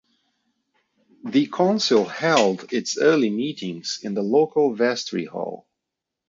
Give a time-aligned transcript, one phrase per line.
[1.25, 5.67] The council held its early meetings in the local vestry hall.